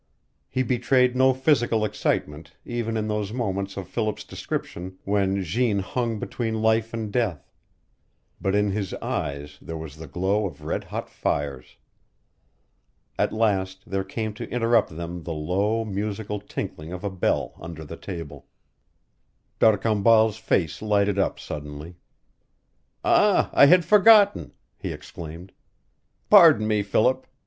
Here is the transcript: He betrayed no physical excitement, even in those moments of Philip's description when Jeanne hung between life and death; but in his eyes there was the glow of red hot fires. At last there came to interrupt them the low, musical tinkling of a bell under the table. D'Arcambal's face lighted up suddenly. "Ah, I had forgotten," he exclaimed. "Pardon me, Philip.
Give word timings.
He 0.49 0.63
betrayed 0.63 1.15
no 1.15 1.31
physical 1.31 1.85
excitement, 1.85 2.53
even 2.65 2.97
in 2.97 3.07
those 3.07 3.31
moments 3.31 3.77
of 3.77 3.87
Philip's 3.87 4.23
description 4.23 4.97
when 5.03 5.43
Jeanne 5.43 5.77
hung 5.77 6.17
between 6.17 6.59
life 6.63 6.91
and 6.91 7.13
death; 7.13 7.51
but 8.41 8.55
in 8.55 8.71
his 8.71 8.95
eyes 8.95 9.59
there 9.61 9.77
was 9.77 9.97
the 9.97 10.07
glow 10.07 10.47
of 10.47 10.63
red 10.63 10.85
hot 10.85 11.07
fires. 11.07 11.77
At 13.19 13.31
last 13.31 13.83
there 13.91 14.03
came 14.03 14.33
to 14.33 14.49
interrupt 14.49 14.89
them 14.97 15.21
the 15.21 15.33
low, 15.33 15.85
musical 15.85 16.39
tinkling 16.39 16.91
of 16.91 17.03
a 17.03 17.11
bell 17.11 17.53
under 17.59 17.85
the 17.85 17.95
table. 17.95 18.47
D'Arcambal's 19.59 20.37
face 20.37 20.81
lighted 20.81 21.19
up 21.19 21.39
suddenly. 21.39 21.95
"Ah, 23.05 23.51
I 23.53 23.67
had 23.67 23.85
forgotten," 23.85 24.53
he 24.79 24.91
exclaimed. 24.93 25.51
"Pardon 26.27 26.67
me, 26.67 26.81
Philip. 26.81 27.27